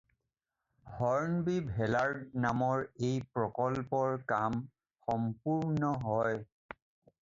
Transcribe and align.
হৰ্নবি 1.01 1.57
ভেলাৰ্ড 1.67 2.41
নামৰ 2.47 2.83
এই 3.11 3.21
প্ৰকল্পৰ 3.37 4.19
কাম 4.35 4.61
সম্পূৰ্ণ 5.09 5.97
হয়। 6.13 6.45